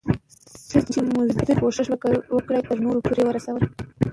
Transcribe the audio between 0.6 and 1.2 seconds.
څه چي